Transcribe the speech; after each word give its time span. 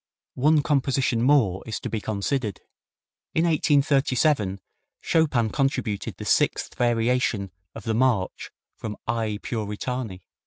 One 0.33 0.63
composition 0.63 1.21
more 1.21 1.61
is 1.67 1.79
to 1.81 1.87
be 1.87 2.01
considered. 2.01 2.59
In 3.35 3.43
1837 3.45 4.59
Chopin 4.99 5.49
contributed 5.51 6.17
the 6.17 6.25
sixth 6.25 6.73
variation 6.73 7.51
of 7.75 7.83
the 7.83 7.93
march 7.93 8.49
from 8.73 8.97
"I 9.05 9.37
Puritani." 9.43 10.23